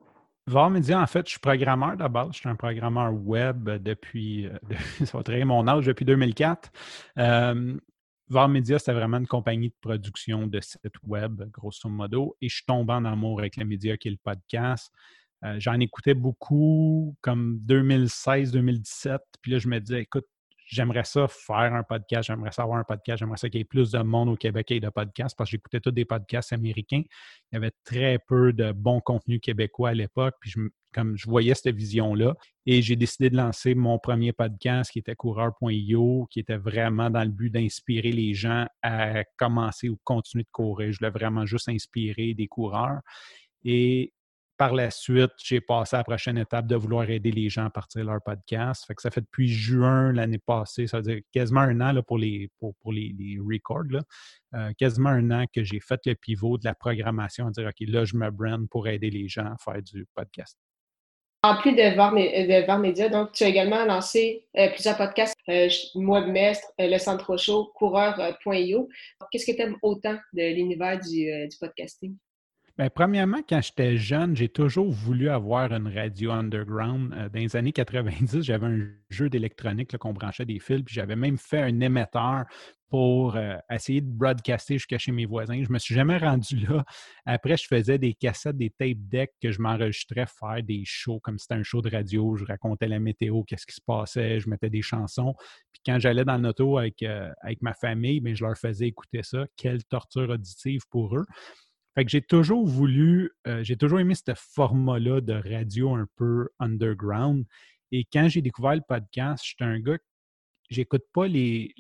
VAR 0.47 0.71
Media, 0.71 1.01
en 1.01 1.07
fait, 1.07 1.27
je 1.27 1.33
suis 1.33 1.41
programmeur 1.41 1.97
base. 1.97 2.29
Je 2.33 2.39
suis 2.39 2.49
un 2.49 2.57
programmeur 2.57 3.13
web 3.13 3.69
depuis, 3.83 4.49
ça 5.05 5.19
va 5.19 5.23
très 5.23 5.45
mon 5.45 5.67
âge, 5.69 5.85
depuis 5.85 6.07
2004. 6.07 6.71
Euh, 7.19 7.77
VAR 8.29 8.49
Media, 8.49 8.79
c'était 8.79 8.93
vraiment 8.93 9.19
une 9.19 9.27
compagnie 9.27 9.69
de 9.69 9.75
production 9.81 10.47
de 10.47 10.61
sites 10.61 10.81
web, 11.07 11.43
grosso 11.51 11.89
modo. 11.89 12.37
Et 12.41 12.49
je 12.49 12.57
suis 12.57 12.65
tombé 12.65 12.93
en 12.95 13.05
amour 13.05 13.41
avec 13.41 13.57
le 13.57 13.65
média 13.65 13.97
qui 13.97 14.09
est 14.09 14.13
le 14.13 14.19
podcast. 14.23 14.93
Euh, 15.45 15.57
j'en 15.59 15.79
écoutais 15.81 16.15
beaucoup 16.15 17.17
comme 17.21 17.61
2016-2017. 17.67 19.19
Puis 19.41 19.53
là, 19.53 19.59
je 19.59 19.69
me 19.69 19.79
disais, 19.79 20.03
écoute, 20.03 20.27
j'aimerais 20.69 21.05
ça 21.05 21.27
faire 21.29 21.75
un 21.75 21.83
podcast, 21.83 22.27
j'aimerais 22.27 22.53
ça 22.53 22.63
avoir 22.63 22.79
un 22.79 22.85
podcast, 22.85 23.21
j'aimerais 23.21 23.39
ça 23.39 23.49
qu'il 23.49 23.59
y 23.59 23.63
ait 23.63 23.65
plus 23.65 23.91
de 23.91 24.01
monde 24.01 24.29
au 24.29 24.37
Québec 24.37 24.71
et 24.71 24.81
de 24.81 24.91
podcasts 24.91 25.37
parce 25.37 25.49
que 25.49 25.53
j'écoutais 25.53 25.81
tous 25.81 25.93
des 25.93 26.05
podcasts 26.05 26.53
américains. 26.53 27.03
Il 27.51 27.55
y 27.55 27.57
avait 27.57 27.73
très 27.85 28.19
peu 28.29 28.53
de 28.53 28.73
bons 28.73 29.01
contenus 29.01 29.41
québécois 29.41 29.91
à 29.91 29.95
l'époque. 29.95 30.35
Puis 30.41 30.51
je, 30.51 30.61
comme 30.93 31.17
je 31.17 31.27
voyais 31.29 31.55
cette 31.55 31.75
vision-là, 31.75 32.35
et 32.67 32.83
j'ai 32.83 32.97
décidé 32.97 33.31
de 33.31 33.37
lancer 33.37 33.75
mon 33.75 33.99
premier 33.99 34.33
podcast 34.33 34.91
qui 34.91 34.99
était 34.99 35.15
coureur.io, 35.15 36.27
qui 36.31 36.41
était 36.41 36.57
vraiment 36.57 37.09
dans 37.09 37.23
le 37.23 37.31
but 37.31 37.51
d'inspirer 37.51 38.13
les 38.13 38.35
gens 38.35 38.67
à 38.83 39.25
commencer 39.39 39.89
ou 39.89 39.99
continuer 40.05 40.45
de 40.45 40.51
courir. 40.53 40.93
Je 40.93 40.99
voulais 40.99 41.11
vraiment 41.11 41.47
juste 41.47 41.69
inspirer 41.69 42.35
des 42.35 42.47
coureurs. 42.47 43.01
Et 43.65 44.13
par 44.59 44.75
la 44.75 44.91
suite, 44.91 45.31
j'ai 45.39 45.61
passé 45.61 45.95
à 45.95 46.01
la 46.01 46.05
prochaine 46.05 46.37
étape 46.37 46.67
de 46.67 46.75
vouloir 46.75 47.09
aider 47.09 47.31
les 47.31 47.49
gens 47.49 47.67
à 47.67 47.71
partir 47.71 48.03
de 48.03 48.07
leur 48.07 48.21
podcast. 48.21 48.85
Fait 48.87 48.95
que 48.95 49.01
ça 49.01 49.11
fait 49.11 49.21
depuis 49.21 49.49
juin 49.49 50.13
l'année 50.13 50.41
passée, 50.45 50.89
ça 50.89 50.99
veut 50.99 51.05
dire 51.05 51.21
quasiment 51.33 51.61
un 51.61 51.81
an 51.81 51.93
là, 51.93 52.03
pour, 52.03 52.19
les, 52.19 52.51
pour, 52.59 52.93
les, 52.93 53.39
records, 53.41 54.03
euh, 54.55 54.73
quasiment 54.77 55.11
un 55.11 55.31
an 55.31 55.45
que 55.55 55.63
j'ai 55.63 55.79
fait 55.79 56.01
le 56.07 56.17
pivot 56.17 56.59
de 56.59 56.65
la 56.65 56.75
programmation, 56.75 57.47
à 57.47 57.51
dire 57.53 57.69
OK, 57.69 57.89
là, 57.89 58.05
je 58.05 58.17
me 58.17 58.31
brand 58.31 58.69
pour 58.69 58.89
aider 58.89 59.11
les 59.11 59.29
gens 59.29 59.47
à 59.47 59.57
faire 59.57 59.81
du 59.81 60.05
podcast. 60.15 60.59
En 61.45 61.57
plus 61.57 61.73
de 61.73 61.95
VAR, 61.95 62.81
Media, 62.81 63.09
donc 63.09 63.31
tu 63.31 63.45
as 63.45 63.49
également 63.49 63.85
lancé 63.85 64.49
euh, 64.57 64.69
plusieurs 64.71 64.97
podcasts, 64.97 65.37
euh, 65.49 65.69
Moi 65.95 66.27
Mestre, 66.27 66.67
Le 66.81 66.99
Centre 66.99 67.37
Show, 67.37 67.71
Coureur.io. 67.77 68.89
Qu'est-ce 69.31 69.47
que 69.47 69.57
tu 69.57 69.63
aimes 69.63 69.77
autant 69.83 70.19
de 70.33 70.43
l'univers 70.53 70.99
du 70.99 71.57
podcasting? 71.61 72.17
Bien, 72.79 72.91
premièrement, 72.91 73.41
quand 73.49 73.61
j'étais 73.61 73.97
jeune, 73.97 74.37
j'ai 74.37 74.49
toujours 74.49 74.89
voulu 74.89 75.29
avoir 75.31 75.73
une 75.73 75.89
radio 75.89 76.31
underground. 76.31 77.13
Euh, 77.13 77.29
dans 77.29 77.41
les 77.41 77.57
années 77.57 77.73
90, 77.73 78.43
j'avais 78.43 78.67
un 78.67 78.89
jeu 79.11 79.29
d'électronique 79.29 79.97
qu'on 79.97 80.13
branchait 80.13 80.45
des 80.45 80.61
fils, 80.61 80.83
puis 80.85 80.95
j'avais 80.95 81.17
même 81.17 81.39
fait 81.39 81.61
un 81.61 81.81
émetteur 81.81 82.45
pour 82.89 83.35
euh, 83.35 83.57
essayer 83.69 84.01
de 84.01 84.07
broadcaster 84.09 84.75
jusqu'à 84.75 84.97
chez 84.97 85.11
mes 85.11 85.27
voisins. 85.27 85.61
Je 85.61 85.69
ne 85.69 85.73
me 85.73 85.79
suis 85.81 85.93
jamais 85.93 86.19
rendu 86.19 86.55
là. 86.69 86.85
Après, 87.27 87.57
je 87.57 87.67
faisais 87.67 87.99
des 87.99 88.15
cassettes, 88.15 88.57
des 88.57 88.71
tape 88.71 88.97
decks 89.09 89.35
que 89.43 89.51
je 89.51 89.61
m'enregistrais 89.61 90.27
faire 90.27 90.63
des 90.63 90.83
shows, 90.85 91.19
comme 91.19 91.37
c'était 91.39 91.55
un 91.55 91.65
show 91.65 91.83
de 91.83 91.91
radio. 91.91 92.37
Je 92.37 92.45
racontais 92.45 92.87
la 92.87 93.01
météo, 93.01 93.43
qu'est-ce 93.43 93.67
qui 93.67 93.75
se 93.75 93.83
passait, 93.85 94.39
je 94.39 94.49
mettais 94.49 94.71
des 94.71 94.83
chansons. 94.83 95.35
Puis 95.73 95.83
quand 95.85 95.99
j'allais 95.99 96.25
dans 96.25 96.39
l'auto 96.39 96.79
avec, 96.79 97.03
euh, 97.03 97.29
avec 97.43 97.61
ma 97.61 97.75
famille, 97.75 98.21
bien, 98.21 98.35
je 98.35 98.45
leur 98.45 98.57
faisais 98.57 98.87
écouter 98.87 99.25
ça. 99.25 99.47
Quelle 99.57 99.83
torture 99.85 100.31
auditive 100.31 100.83
pour 100.89 101.17
eux. 101.17 101.27
Fait 101.99 102.05
que 102.05 102.13
j'ai 102.13 102.23
toujours 102.23 102.65
voulu, 102.65 103.33
euh, 103.49 103.65
j'ai 103.65 103.77
toujours 103.77 103.99
aimé 103.99 104.15
ce 104.15 104.33
format-là 104.33 105.21
de 105.21 105.33
radio 105.33 105.97
un 105.97 106.07
peu 106.15 106.49
underground. 106.61 107.45
Et 107.91 108.05
quand 108.05 108.29
j'ai 108.29 108.41
découvert 108.41 108.77
le 108.77 108.83
podcast, 108.89 109.45
j'étais 109.45 109.65
un 109.65 109.81
gars, 109.81 109.99
j'écoute 110.71 111.03
pas 111.13 111.27
les, 111.27 111.75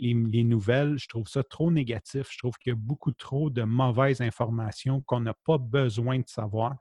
nouvelles, 0.45 0.99
je 0.99 1.07
trouve 1.07 1.29
ça 1.29 1.45
trop 1.45 1.71
négatif. 1.71 2.27
Je 2.33 2.39
trouve 2.39 2.59
qu'il 2.59 2.73
y 2.73 2.73
a 2.73 2.77
beaucoup 2.77 3.13
trop 3.13 3.49
de 3.49 3.63
mauvaises 3.63 4.21
informations 4.21 5.03
qu'on 5.03 5.21
n'a 5.21 5.35
pas 5.35 5.57
besoin 5.57 6.19
de 6.19 6.27
savoir. 6.27 6.75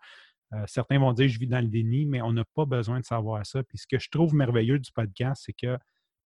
Euh, 0.54 0.64
certains 0.66 0.98
vont 0.98 1.14
dire 1.14 1.28
je 1.28 1.38
vis 1.38 1.46
dans 1.46 1.62
le 1.62 1.68
déni, 1.68 2.08
mais 2.08 2.24
on 2.24 2.34
n'a 2.34 2.46
pas 2.56 2.66
besoin 2.66 3.02
de 3.02 3.06
savoir 3.06 3.46
ça. 3.46 3.62
Puis 3.62 3.78
ce 3.78 3.86
que 3.86 4.00
je 4.00 4.10
trouve 4.10 4.34
merveilleux 4.34 4.80
du 4.80 4.92
podcast, 4.92 5.44
c'est 5.46 5.54
que 5.54 5.78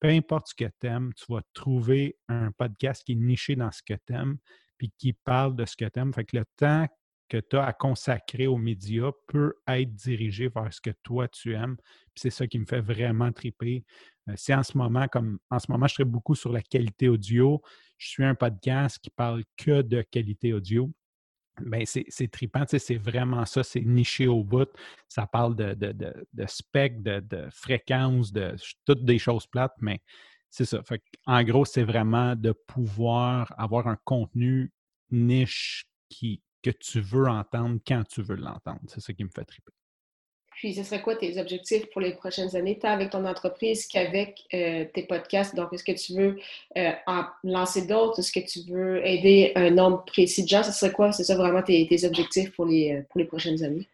peu 0.00 0.08
importe 0.08 0.48
ce 0.48 0.54
que 0.54 0.70
tu 0.80 0.86
aimes, 0.86 1.12
tu 1.14 1.24
vas 1.32 1.42
trouver 1.52 2.16
un 2.28 2.50
podcast 2.52 3.02
qui 3.04 3.12
est 3.12 3.16
niché 3.16 3.56
dans 3.56 3.70
ce 3.70 3.82
que 3.82 3.94
tu 4.06 4.12
aimes 4.12 4.38
puis 4.76 4.92
qui 4.98 5.12
parle 5.12 5.56
de 5.56 5.64
ce 5.64 5.76
que 5.76 5.84
tu 5.84 5.98
aimes. 5.98 6.12
Fait 6.12 6.30
le 6.32 6.44
temps 6.56 6.86
que 7.28 7.38
tu 7.38 7.56
as 7.56 7.64
à 7.64 7.72
consacrer 7.72 8.46
aux 8.46 8.56
médias 8.56 9.10
peut 9.28 9.54
être 9.66 9.94
dirigé 9.94 10.48
vers 10.48 10.72
ce 10.72 10.80
que 10.80 10.90
toi 11.02 11.28
tu 11.28 11.54
aimes. 11.54 11.76
c'est 12.14 12.30
ça 12.30 12.46
qui 12.46 12.58
me 12.58 12.66
fait 12.66 12.80
vraiment 12.80 13.32
triper. 13.32 13.84
Euh, 14.28 14.34
c'est 14.36 14.54
en 14.54 14.62
ce 14.62 14.76
moment, 14.76 15.08
comme 15.08 15.38
en 15.50 15.58
ce 15.58 15.70
moment, 15.70 15.86
je 15.86 15.94
serai 15.94 16.04
beaucoup 16.04 16.34
sur 16.34 16.52
la 16.52 16.62
qualité 16.62 17.08
audio. 17.08 17.62
Je 17.98 18.08
suis 18.08 18.24
un 18.24 18.34
podcast 18.34 18.98
qui 18.98 19.10
parle 19.10 19.42
que 19.56 19.82
de 19.82 20.02
qualité 20.02 20.52
audio. 20.52 20.90
Bien, 21.60 21.84
c'est, 21.84 22.28
trippant, 22.30 22.64
c'est 22.66 22.96
vraiment 22.96 23.44
ça, 23.44 23.62
c'est 23.62 23.80
niché 23.82 24.26
au 24.26 24.42
bout. 24.42 24.68
Ça 25.08 25.26
parle 25.26 25.54
de, 25.54 25.74
de, 25.74 25.92
de, 25.92 26.46
spec, 26.46 27.02
de, 27.02 27.20
de 27.20 27.48
fréquence, 27.50 28.32
de 28.32 28.56
toutes 28.84 29.04
des 29.04 29.18
choses 29.18 29.46
plates, 29.46 29.74
mais 29.80 30.00
c'est 30.50 30.64
ça. 30.64 30.82
en 31.26 31.42
gros, 31.42 31.64
c'est 31.64 31.82
vraiment 31.84 32.34
de 32.36 32.52
pouvoir 32.52 33.52
avoir 33.58 33.88
un 33.88 33.98
contenu 34.04 34.72
niche 35.10 35.86
que 36.62 36.70
tu 36.70 37.00
veux 37.00 37.28
entendre 37.28 37.78
quand 37.86 38.04
tu 38.04 38.22
veux 38.22 38.36
l'entendre. 38.36 38.80
C'est 38.86 39.00
ça 39.00 39.12
qui 39.12 39.24
me 39.24 39.30
fait 39.30 39.44
triper. 39.44 39.73
Puis, 40.56 40.74
ce 40.74 40.82
serait 40.82 41.02
quoi 41.02 41.16
tes 41.16 41.38
objectifs 41.38 41.86
pour 41.90 42.00
les 42.00 42.12
prochaines 42.12 42.54
années, 42.56 42.78
tant 42.78 42.88
avec 42.88 43.10
ton 43.10 43.24
entreprise 43.24 43.86
qu'avec 43.86 44.40
euh, 44.54 44.84
tes 44.92 45.02
podcasts? 45.02 45.54
Donc, 45.54 45.72
est-ce 45.72 45.84
que 45.84 45.92
tu 45.92 46.14
veux 46.14 46.38
euh, 46.76 46.90
en 47.06 47.24
lancer 47.42 47.86
d'autres? 47.86 48.20
Est-ce 48.20 48.32
que 48.32 48.46
tu 48.46 48.70
veux 48.70 49.06
aider 49.06 49.52
un 49.56 49.70
nombre 49.70 50.04
précis 50.04 50.44
de 50.44 50.48
gens? 50.48 50.62
Ce 50.62 50.72
serait 50.72 50.92
quoi? 50.92 51.12
C'est 51.12 51.24
ça 51.24 51.36
vraiment 51.36 51.62
tes, 51.62 51.88
objectifs 52.04 52.50
euh, 52.60 53.02
pour 53.08 53.18
les 53.18 53.24
prochaines 53.24 53.62
années? 53.62 53.86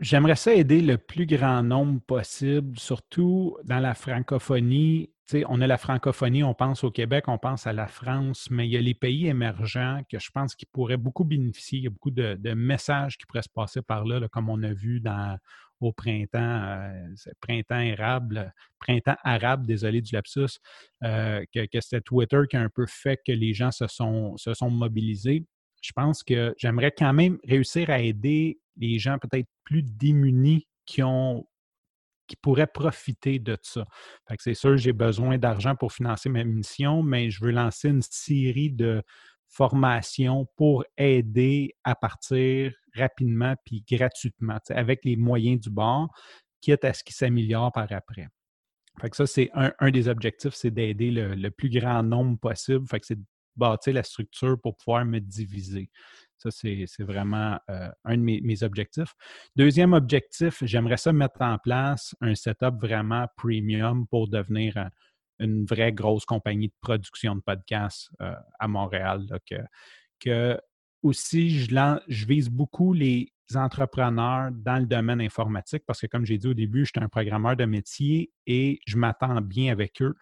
j'aimerais 0.00 0.36
ça 0.36 0.54
aider 0.54 0.80
le 0.80 0.96
plus 0.96 1.26
grand 1.26 1.62
nombre 1.62 2.00
possible, 2.06 2.78
surtout 2.78 3.58
dans 3.64 3.80
la 3.80 3.92
francophonie 3.92 5.10
on 5.48 5.60
a 5.60 5.66
la 5.66 5.78
francophonie, 5.78 6.42
on 6.42 6.54
pense 6.54 6.84
au 6.84 6.90
Québec, 6.90 7.24
on 7.28 7.38
pense 7.38 7.66
à 7.66 7.72
la 7.72 7.86
France, 7.86 8.48
mais 8.50 8.66
il 8.66 8.72
y 8.72 8.76
a 8.76 8.80
les 8.80 8.94
pays 8.94 9.26
émergents 9.26 10.02
que 10.10 10.18
je 10.18 10.30
pense 10.30 10.54
qui 10.54 10.66
pourraient 10.66 10.96
beaucoup 10.96 11.24
bénéficier. 11.24 11.78
Il 11.78 11.84
y 11.84 11.86
a 11.88 11.90
beaucoup 11.90 12.10
de, 12.10 12.54
messages 12.54 13.18
qui 13.18 13.26
pourraient 13.26 13.42
se 13.42 13.48
passer 13.48 13.82
par 13.82 14.04
là, 14.04 14.26
comme 14.28 14.48
on 14.48 14.62
a 14.62 14.72
vu 14.72 15.02
au 15.80 15.92
printemps, 15.92 16.62
euh, 16.62 17.14
printemps 17.40 17.80
érable, 17.80 18.52
printemps 18.78 19.16
arabe, 19.24 19.66
désolé 19.66 20.00
du 20.00 20.14
lapsus, 20.14 20.58
euh, 21.02 21.44
que, 21.52 21.66
c'était 21.80 22.00
Twitter 22.00 22.42
qui 22.48 22.56
a 22.56 22.60
un 22.60 22.70
peu 22.70 22.86
fait 22.86 23.20
que 23.26 23.32
les 23.32 23.52
gens 23.52 23.70
se 23.70 23.86
sont 23.88 24.36
mobilisés. 24.70 25.44
Je 25.82 25.92
pense 25.92 26.22
que 26.22 26.54
j'aimerais 26.56 26.92
quand 26.92 27.12
même 27.12 27.38
réussir 27.44 27.90
à 27.90 28.00
aider 28.00 28.58
les 28.76 28.98
gens 28.98 29.18
peut-être 29.18 29.48
plus 29.64 29.82
démunis 29.82 30.66
qui 30.84 31.02
ont 31.02 31.46
qui 32.26 32.36
pourraient 32.36 32.66
profiter 32.66 33.38
de 33.38 33.56
ça. 33.62 33.84
C'est 34.38 34.54
sûr, 34.54 34.76
j'ai 34.76 34.92
besoin 34.92 35.38
d'argent 35.38 35.74
pour 35.76 35.92
financer 35.92 36.28
ma 36.28 36.44
mission, 36.44 37.02
mais 37.02 37.30
je 37.30 37.44
veux 37.44 37.50
lancer 37.50 37.88
une 37.88 38.02
série 38.02 38.70
de 38.70 39.02
formations 39.48 40.46
pour 40.56 40.84
aider 40.96 41.74
à 41.84 41.94
partir 41.94 42.72
rapidement 42.94 43.54
puis 43.64 43.84
gratuitement, 43.88 44.58
avec 44.70 45.04
les 45.04 45.16
moyens 45.16 45.60
du 45.60 45.70
bord, 45.70 46.12
quitte 46.60 46.84
à 46.84 46.92
ce 46.92 47.04
qui 47.04 47.12
s'améliore 47.12 47.72
par 47.72 47.90
après. 47.92 48.28
Fait 49.00 49.10
que 49.10 49.16
ça, 49.16 49.26
c'est 49.26 49.50
un, 49.54 49.90
des 49.90 50.08
objectifs, 50.08 50.54
c'est 50.54 50.70
d'aider 50.70 51.10
le, 51.10 51.50
plus 51.50 51.68
grand 51.68 52.02
nombre 52.02 52.38
possible. 52.38 52.86
C'est 53.02 53.16
de 53.16 53.24
bâtir 53.54 53.94
la 53.94 54.02
structure 54.02 54.58
pour 54.60 54.76
pouvoir 54.76 55.04
me 55.04 55.18
diviser. 55.18 55.90
Ça, 56.38 56.50
c'est 56.50 56.86
vraiment 57.00 57.58
euh, 57.70 57.88
un 58.04 58.16
de 58.16 58.22
mes, 58.22 58.62
objectifs. 58.62 59.14
Deuxième 59.56 59.92
objectif, 59.92 60.62
j'aimerais 60.62 60.96
ça 60.98 61.12
mettre 61.12 61.40
en 61.42 61.58
place 61.58 62.14
un 62.20 62.34
setup 62.34 62.74
vraiment 62.80 63.26
premium 63.36 64.06
pour 64.06 64.28
devenir 64.28 64.90
une 65.38 65.64
vraie 65.64 65.92
grosse 65.92 66.24
compagnie 66.24 66.68
de 66.68 66.74
production 66.80 67.36
de 67.36 67.40
podcasts 67.40 68.10
euh, 68.20 68.34
à 68.58 68.68
Montréal. 68.68 69.26
que, 70.20 70.58
aussi, 71.02 71.50
je, 71.50 71.98
je 72.08 72.26
vise 72.26 72.48
beaucoup 72.48 72.92
les 72.92 73.32
entrepreneurs 73.54 74.50
dans 74.52 74.78
le 74.78 74.86
domaine 74.86 75.20
informatique 75.20 75.84
parce 75.86 76.00
que, 76.00 76.06
comme 76.06 76.26
j'ai 76.26 76.38
dit 76.38 76.48
au 76.48 76.54
début, 76.54 76.84
je 76.84 76.90
suis 76.94 77.04
un 77.04 77.08
programmeur 77.08 77.56
de 77.56 77.64
métier 77.64 78.32
et 78.46 78.80
je 78.86 78.96
m'attends 78.96 79.40
bien 79.40 79.72
avec 79.72 80.02
eux 80.02 80.16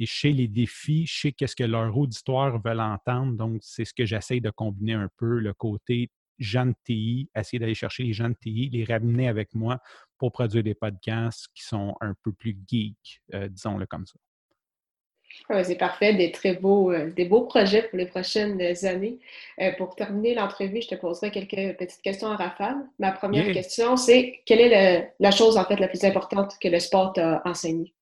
et 0.00 0.06
sais 0.06 0.30
les 0.30 0.48
défis, 0.48 1.06
sais 1.06 1.30
qu'est-ce 1.30 1.54
que 1.54 1.62
leur 1.62 1.96
auditoire 1.96 2.60
veulent 2.64 2.80
entendre. 2.80 3.34
Donc, 3.34 3.60
c'est 3.62 3.84
ce 3.84 3.92
que 3.92 4.06
j'essaie 4.06 4.40
de 4.40 4.50
combiner 4.50 4.94
un 4.94 5.10
peu, 5.18 5.38
le 5.38 5.52
côté 5.52 6.10
jeunes 6.38 6.74
TI, 6.84 7.28
essayer 7.36 7.58
d'aller 7.58 7.74
chercher 7.74 8.04
les 8.04 8.14
jeunes 8.14 8.34
TI, 8.34 8.70
les 8.72 8.84
ramener 8.84 9.28
avec 9.28 9.54
moi 9.54 9.78
pour 10.18 10.32
produire 10.32 10.62
des 10.62 10.74
podcasts 10.74 11.48
qui 11.54 11.62
sont 11.62 11.94
un 12.00 12.14
peu 12.24 12.32
plus 12.32 12.56
geeks, 12.66 13.20
euh, 13.34 13.48
disons-le 13.48 13.84
comme 13.84 14.06
ça. 14.06 15.62
c'est 15.62 15.76
parfait, 15.76 16.14
des 16.14 16.32
très 16.32 16.54
beaux, 16.54 16.92
euh, 16.92 17.10
des 17.10 17.26
beaux 17.26 17.42
projets 17.42 17.82
pour 17.82 17.98
les 17.98 18.06
prochaines 18.06 18.58
années. 18.84 19.18
Euh, 19.60 19.72
pour 19.76 19.94
terminer 19.96 20.34
l'entrevue, 20.34 20.80
je 20.80 20.88
te 20.88 20.94
poserai 20.94 21.30
quelques 21.30 21.76
petites 21.76 22.00
questions 22.00 22.28
à 22.28 22.36
rafale. 22.36 22.78
Ma 22.98 23.12
première 23.12 23.52
question, 23.52 23.98
c'est 23.98 24.40
quelle 24.46 24.60
est 24.60 25.12
la 25.20 25.30
chose 25.30 25.58
en 25.58 25.66
fait 25.66 25.76
la 25.76 25.88
plus 25.88 26.04
importante 26.04 26.54
que 26.58 26.68
le 26.68 26.78
sport 26.80 27.12
t'a 27.12 27.42
enseigné? 27.44 27.92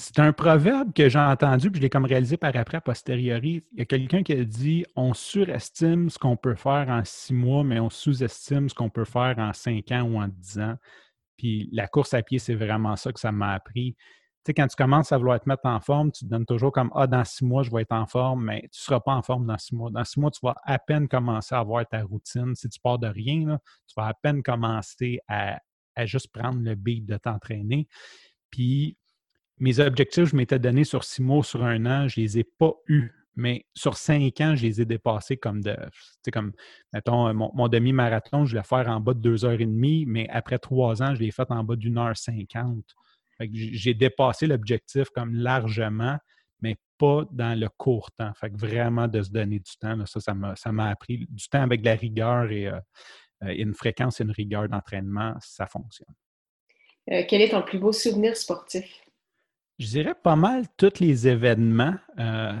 C'est 0.00 0.18
un 0.18 0.32
proverbe 0.32 0.94
que 0.94 1.10
j'ai 1.10 1.18
entendu, 1.18 1.70
puis 1.70 1.78
je 1.78 1.82
l'ai 1.82 1.90
comme 1.90 2.06
réalisé 2.06 2.38
par 2.38 2.56
après, 2.56 2.78
a 2.78 2.80
posteriori. 2.80 3.62
Il 3.72 3.80
y 3.80 3.82
a 3.82 3.84
quelqu'un 3.84 4.22
qui 4.22 4.32
a 4.32 4.44
dit 4.44 4.84
On 4.96 5.12
surestime 5.12 6.08
ce 6.08 6.18
qu'on 6.18 6.36
peut 6.38 6.54
faire 6.54 6.86
en 6.88 7.02
six 7.04 7.34
mois, 7.34 7.64
mais 7.64 7.80
on 7.80 7.90
sous-estime 7.90 8.70
ce 8.70 8.74
qu'on 8.74 8.88
peut 8.88 9.04
faire 9.04 9.34
en 9.38 9.52
cinq 9.52 9.92
ans 9.92 10.02
ou 10.02 10.18
en 10.18 10.28
dix 10.28 10.58
ans. 10.58 10.76
Puis 11.36 11.68
la 11.72 11.86
course 11.86 12.14
à 12.14 12.22
pied, 12.22 12.38
c'est 12.38 12.54
vraiment 12.54 12.96
ça 12.96 13.12
que 13.12 13.20
ça 13.20 13.30
m'a 13.30 13.52
appris. 13.52 13.94
Tu 13.94 13.98
sais, 14.46 14.54
quand 14.54 14.66
tu 14.68 14.76
commences 14.76 15.12
à 15.12 15.18
vouloir 15.18 15.38
te 15.38 15.46
mettre 15.46 15.66
en 15.66 15.80
forme, 15.80 16.10
tu 16.12 16.24
te 16.24 16.30
donnes 16.30 16.46
toujours 16.46 16.72
comme 16.72 16.90
Ah, 16.94 17.06
dans 17.06 17.24
six 17.24 17.44
mois, 17.44 17.62
je 17.62 17.70
vais 17.70 17.82
être 17.82 17.92
en 17.92 18.06
forme, 18.06 18.46
mais 18.46 18.60
tu 18.62 18.80
ne 18.80 18.84
seras 18.84 19.00
pas 19.00 19.12
en 19.12 19.22
forme 19.22 19.46
dans 19.46 19.58
six 19.58 19.74
mois. 19.74 19.90
Dans 19.90 20.04
six 20.04 20.18
mois, 20.18 20.30
tu 20.30 20.40
vas 20.42 20.54
à 20.64 20.78
peine 20.78 21.08
commencer 21.08 21.54
à 21.54 21.58
avoir 21.58 21.86
ta 21.86 22.02
routine. 22.04 22.54
Si 22.54 22.70
tu 22.70 22.80
pars 22.80 22.98
de 22.98 23.06
rien, 23.08 23.58
tu 23.86 23.94
vas 23.98 24.06
à 24.06 24.14
peine 24.14 24.42
commencer 24.42 25.20
à, 25.28 25.60
à 25.94 26.06
juste 26.06 26.32
prendre 26.32 26.60
le 26.62 26.74
beat 26.74 27.04
de 27.04 27.18
t'entraîner. 27.18 27.86
Puis 28.50 28.96
mes 29.60 29.78
objectifs, 29.78 30.26
je 30.26 30.36
m'étais 30.36 30.58
donné 30.58 30.84
sur 30.84 31.04
six 31.04 31.22
mois, 31.22 31.44
sur 31.44 31.64
un 31.64 31.86
an, 31.86 32.08
je 32.08 32.20
ne 32.20 32.24
les 32.24 32.38
ai 32.38 32.44
pas 32.44 32.72
eus. 32.88 33.12
Mais 33.36 33.64
sur 33.74 33.96
cinq 33.96 34.40
ans, 34.40 34.56
je 34.56 34.66
les 34.66 34.80
ai 34.80 34.84
dépassés 34.84 35.36
comme 35.36 35.62
de. 35.62 35.76
Tu 36.24 36.30
comme, 36.30 36.52
mettons, 36.92 37.32
mon, 37.32 37.68
demi-marathon, 37.68 38.44
je 38.44 38.56
l'ai 38.56 38.62
faire 38.62 38.88
en 38.88 39.00
bas 39.00 39.14
de 39.14 39.20
deux 39.20 39.44
heures 39.44 39.60
et 39.60 39.66
demie, 39.66 40.04
mais 40.06 40.28
après 40.30 40.58
trois 40.58 41.02
ans, 41.02 41.14
je 41.14 41.20
l'ai 41.20 41.30
fait 41.30 41.50
en 41.50 41.62
bas 41.62 41.76
d'une 41.76 41.96
heure 41.96 42.16
cinquante. 42.16 42.96
J'ai 43.52 43.94
dépassé 43.94 44.46
l'objectif 44.46 45.08
comme 45.10 45.34
largement, 45.34 46.18
mais 46.60 46.76
pas 46.98 47.24
dans 47.30 47.58
le 47.58 47.68
court 47.68 48.10
temps. 48.12 48.32
Fait 48.34 48.50
que 48.50 48.56
vraiment 48.56 49.08
de 49.08 49.22
se 49.22 49.30
donner 49.30 49.60
du 49.60 49.72
temps, 49.80 49.96
ça, 50.04 50.20
ça 50.20 50.72
m'a 50.72 50.88
appris 50.90 51.26
du 51.30 51.48
temps 51.48 51.62
avec 51.62 51.80
de 51.80 51.86
la 51.86 51.94
rigueur 51.94 52.50
et, 52.50 52.66
euh, 52.66 52.78
euh, 53.44 53.54
une 53.56 53.72
fréquence 53.72 54.20
et 54.20 54.24
une 54.24 54.32
rigueur 54.32 54.68
d'entraînement, 54.68 55.34
ça 55.40 55.66
fonctionne. 55.66 56.14
Euh, 57.10 57.22
quel 57.26 57.40
est 57.40 57.50
ton 57.50 57.62
plus 57.62 57.78
beau 57.78 57.92
souvenir 57.92 58.36
sportif? 58.36 58.84
Je 59.80 59.86
dirais 59.86 60.14
pas 60.14 60.36
mal 60.36 60.66
tous 60.76 61.00
les 61.00 61.26
événements, 61.26 61.94
euh, 62.18 62.52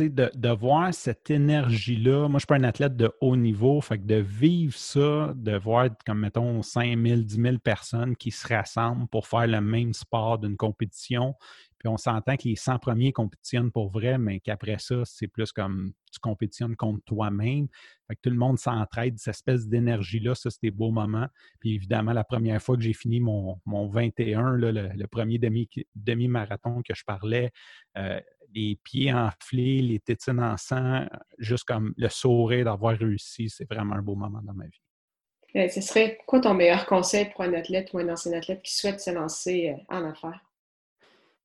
de, 0.00 0.48
voir 0.48 0.94
cette 0.94 1.30
énergie-là. 1.30 2.28
Moi, 2.28 2.28
je 2.28 2.34
ne 2.34 2.38
suis 2.38 2.46
pas 2.46 2.56
un 2.56 2.64
athlète 2.64 2.96
de 2.96 3.12
haut 3.20 3.36
niveau, 3.36 3.80
fait 3.80 3.98
que 3.98 4.04
de 4.04 4.16
vivre 4.16 4.74
ça, 4.74 5.32
de 5.34 5.56
voir, 5.56 5.88
comme 6.06 6.20
mettons, 6.20 6.62
5 6.62 6.98
000, 6.98 7.20
10 7.22 7.34
000 7.36 7.58
personnes 7.58 8.16
qui 8.16 8.30
se 8.30 8.46
rassemblent 8.46 9.08
pour 9.08 9.26
faire 9.26 9.46
le 9.46 9.60
même 9.60 9.92
sport 9.92 10.38
d'une 10.38 10.56
compétition, 10.56 11.34
puis 11.78 11.88
on 11.88 11.96
s'entend 11.96 12.36
que 12.36 12.48
les 12.48 12.56
100 12.56 12.80
premiers 12.80 13.12
compétitionnent 13.12 13.70
pour 13.70 13.90
vrai, 13.90 14.18
mais 14.18 14.40
qu'après 14.40 14.78
ça, 14.78 15.02
c'est 15.04 15.28
plus 15.28 15.52
comme 15.52 15.92
tu 16.10 16.18
compétitionnes 16.18 16.74
contre 16.74 17.04
toi-même. 17.04 17.68
Fait 18.08 18.16
que 18.16 18.20
tout 18.22 18.30
le 18.30 18.36
monde 18.36 18.58
s'entraide, 18.58 19.18
cette 19.18 19.36
espèce 19.36 19.68
d'énergie-là, 19.68 20.34
ça, 20.34 20.50
c'est 20.50 20.62
des 20.62 20.70
beaux 20.72 20.90
moments. 20.90 21.28
Puis 21.60 21.74
évidemment, 21.74 22.12
la 22.12 22.24
première 22.24 22.60
fois 22.60 22.76
que 22.76 22.82
j'ai 22.82 22.94
fini 22.94 23.20
mon, 23.20 23.60
mon 23.64 23.86
21, 23.88 24.52
le, 24.52 25.06
premier 25.06 25.38
demi-marathon 25.94 26.82
que 26.82 26.94
je 26.94 27.04
parlais, 27.04 27.52
euh, 27.96 28.20
les 28.54 28.78
pieds 28.82 29.12
enflés, 29.12 29.80
les 29.82 30.00
tétines 30.00 30.40
en 30.40 30.56
sang, 30.56 31.06
juste 31.38 31.64
comme 31.64 31.94
le 31.96 32.08
sourire 32.08 32.64
d'avoir 32.64 32.96
réussi, 32.96 33.48
c'est 33.48 33.68
vraiment 33.68 33.94
un 33.94 34.02
beau 34.02 34.14
moment 34.14 34.40
dans 34.42 34.54
ma 34.54 34.66
vie. 34.66 34.82
Euh, 35.56 35.68
ce 35.68 35.80
serait 35.80 36.18
quoi 36.26 36.40
ton 36.40 36.54
meilleur 36.54 36.86
conseil 36.86 37.30
pour 37.30 37.42
un 37.42 37.54
athlète 37.54 37.90
ou 37.92 37.98
un 37.98 38.08
ancien 38.08 38.32
athlète 38.32 38.62
qui 38.62 38.74
souhaite 38.74 39.00
se 39.00 39.10
lancer 39.10 39.70
euh, 39.70 39.94
en 39.94 40.04
affaires? 40.04 40.40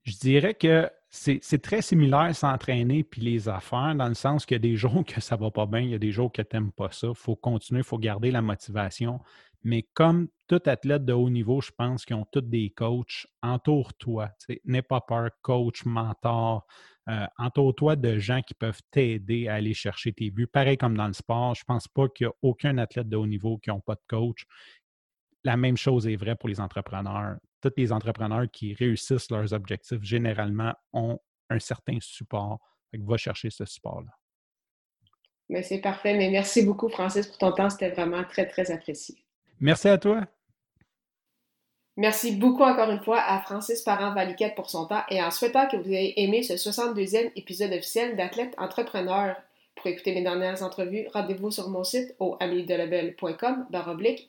Je 0.03 0.17
dirais 0.17 0.53
que 0.53 0.89
c'est 1.09 1.61
très 1.61 1.81
similaire 1.81 2.35
s'entraîner 2.35 3.03
puis 3.03 3.21
les 3.21 3.47
affaires, 3.47 3.93
dans 3.95 4.07
le 4.07 4.15
sens 4.15 4.45
qu'il 4.45 4.55
y 4.55 4.59
a 4.59 4.59
des 4.59 4.75
jours 4.77 5.05
que 5.05 5.21
ça 5.21 5.35
va 5.35 5.51
pas 5.51 5.65
bien, 5.65 5.79
il 5.79 5.91
y 5.91 5.95
a 5.95 5.99
des 5.99 6.11
jours 6.11 6.31
que 6.31 6.41
tu 6.41 6.55
n'aimes 6.55 6.71
pas 6.71 6.91
ça. 6.91 7.07
Il 7.07 7.15
faut 7.15 7.35
continuer, 7.35 7.81
il 7.81 7.85
faut 7.85 7.97
garder 7.97 8.31
la 8.31 8.41
motivation. 8.41 9.19
Mais 9.63 9.83
comme 9.93 10.27
tout 10.47 10.61
athlète 10.65 11.05
de 11.05 11.13
haut 11.13 11.29
niveau, 11.29 11.61
je 11.61 11.71
pense 11.71 12.05
qu'ils 12.05 12.15
ont 12.15 12.25
tous 12.31 12.41
des 12.41 12.69
coachs. 12.71 13.25
Entoure-toi. 13.41 14.29
N'aie 14.65 14.81
pas 14.81 15.01
peur, 15.01 15.29
coach, 15.41 15.85
mentor. 15.85 16.67
Euh, 17.09 17.25
entoure-toi 17.37 17.95
de 17.95 18.17
gens 18.17 18.41
qui 18.41 18.53
peuvent 18.53 18.81
t'aider 18.91 19.47
à 19.47 19.55
aller 19.55 19.73
chercher 19.73 20.13
tes 20.13 20.31
buts. 20.31 20.47
Pareil 20.47 20.77
comme 20.77 20.95
dans 20.95 21.07
le 21.07 21.13
sport, 21.13 21.55
je 21.55 21.61
ne 21.61 21.65
pense 21.65 21.87
pas 21.87 22.07
qu'il 22.09 22.25
y 22.25 22.29
a 22.29 22.33
aucun 22.41 22.77
athlète 22.77 23.09
de 23.09 23.17
haut 23.17 23.27
niveau 23.27 23.57
qui 23.57 23.69
n'a 23.69 23.79
pas 23.79 23.95
de 23.95 24.03
coach. 24.07 24.45
La 25.43 25.57
même 25.57 25.75
chose 25.75 26.07
est 26.07 26.15
vraie 26.15 26.35
pour 26.35 26.47
les 26.49 26.61
entrepreneurs 26.61 27.37
tous 27.63 27.73
les 27.77 27.91
entrepreneurs 27.91 28.49
qui 28.51 28.73
réussissent 28.73 29.31
leurs 29.31 29.53
objectifs, 29.53 30.03
généralement, 30.03 30.73
ont 30.91 31.19
un 31.49 31.59
certain 31.59 31.97
support. 32.01 32.59
va 32.93 33.17
chercher 33.17 33.49
ce 33.49 33.65
support-là. 33.65 34.11
C'est 35.61 35.79
parfait. 35.79 36.15
Mais 36.15 36.29
merci 36.29 36.63
beaucoup, 36.63 36.89
Francis, 36.89 37.27
pour 37.27 37.37
ton 37.37 37.51
temps. 37.53 37.69
C'était 37.69 37.91
vraiment 37.91 38.23
très, 38.23 38.47
très 38.47 38.69
apprécié. 38.71 39.22
Merci 39.59 39.87
à 39.87 39.97
toi. 39.97 40.21
Merci 41.95 42.35
beaucoup 42.35 42.63
encore 42.63 42.89
une 42.89 43.03
fois 43.03 43.21
à 43.21 43.39
Francis 43.41 43.83
Parent-Valiquette 43.83 44.55
pour 44.55 44.69
son 44.69 44.87
temps 44.87 45.03
et 45.09 45.21
en 45.21 45.29
souhaitant 45.29 45.67
que 45.67 45.77
vous 45.77 45.93
ayez 45.93 46.23
aimé 46.23 46.41
ce 46.41 46.53
62e 46.53 47.31
épisode 47.35 47.71
officiel 47.71 48.15
d'Athlète 48.15 48.55
Entrepreneur. 48.57 49.35
Pour 49.75 49.87
écouter 49.87 50.13
mes 50.13 50.23
dernières 50.23 50.63
entrevues, 50.63 51.07
rendez-vous 51.13 51.51
sur 51.51 51.69
mon 51.69 51.83
site 51.83 52.15
au 52.19 52.35
amiedelabel.com 52.39 53.67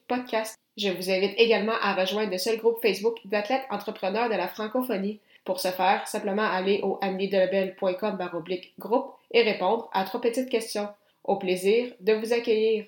podcast. 0.09 0.59
Je 0.77 0.91
vous 0.91 1.11
invite 1.11 1.39
également 1.39 1.77
à 1.81 1.95
rejoindre 1.95 2.33
le 2.33 2.39
seul 2.39 2.59
groupe 2.59 2.83
Facebook 2.83 3.17
d'athlètes 3.25 3.65
entrepreneurs 3.71 4.29
de 4.29 4.35
la 4.35 4.49
francophonie. 4.49 5.21
Pour 5.45 5.61
ce 5.61 5.69
faire, 5.69 6.07
simplement 6.07 6.43
aller 6.43 6.81
au 6.83 6.99
amiedelabel.com 7.01 8.19
groupe 8.79 9.15
et 9.31 9.43
répondre 9.43 9.89
à 9.93 10.05
trois 10.05 10.21
petites 10.21 10.51
questions. 10.51 10.89
Au 11.23 11.37
plaisir 11.37 11.93
de 12.01 12.13
vous 12.13 12.33
accueillir. 12.35 12.85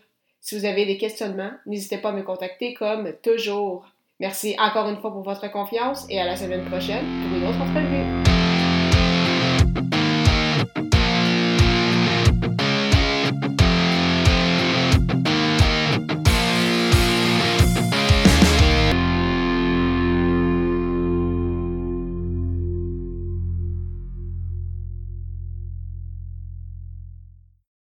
Si 0.47 0.57
vous 0.57 0.65
avez 0.65 0.87
des 0.87 0.97
questionnements, 0.97 1.51
n'hésitez 1.67 1.99
pas 1.99 2.11
à 2.11 2.13
me 2.13 2.23
contacter 2.23 2.73
comme 2.73 3.13
toujours. 3.21 3.85
Merci 4.21 4.55
encore 4.61 4.89
une 4.89 4.97
fois 4.99 5.11
pour 5.11 5.23
votre 5.23 5.51
confiance 5.51 6.07
et 6.09 6.21
à 6.21 6.25
la 6.25 6.37
semaine 6.37 6.65
prochaine 6.67 7.05
pour 7.05 7.37
une 7.37 7.49
autre 7.49 7.61
entrevue. 7.61 8.16